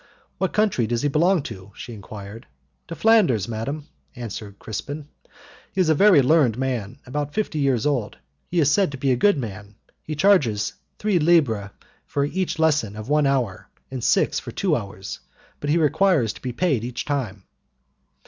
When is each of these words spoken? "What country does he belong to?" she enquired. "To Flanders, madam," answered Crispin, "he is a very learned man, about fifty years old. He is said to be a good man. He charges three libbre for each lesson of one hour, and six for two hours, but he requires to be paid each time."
"What 0.39 0.51
country 0.51 0.87
does 0.87 1.03
he 1.03 1.09
belong 1.09 1.43
to?" 1.43 1.73
she 1.75 1.93
enquired. 1.93 2.47
"To 2.87 2.95
Flanders, 2.95 3.47
madam," 3.47 3.87
answered 4.15 4.57
Crispin, 4.57 5.07
"he 5.73 5.79
is 5.79 5.89
a 5.89 5.93
very 5.93 6.23
learned 6.23 6.57
man, 6.57 6.97
about 7.05 7.35
fifty 7.35 7.59
years 7.59 7.85
old. 7.85 8.17
He 8.47 8.59
is 8.59 8.71
said 8.71 8.91
to 8.93 8.97
be 8.97 9.11
a 9.11 9.15
good 9.15 9.37
man. 9.37 9.75
He 10.01 10.15
charges 10.15 10.73
three 10.97 11.19
libbre 11.19 11.69
for 12.07 12.25
each 12.25 12.57
lesson 12.57 12.95
of 12.95 13.09
one 13.09 13.27
hour, 13.27 13.69
and 13.91 14.03
six 14.03 14.39
for 14.39 14.49
two 14.51 14.75
hours, 14.75 15.19
but 15.59 15.69
he 15.69 15.77
requires 15.77 16.33
to 16.33 16.41
be 16.41 16.51
paid 16.51 16.83
each 16.83 17.05
time." 17.05 17.43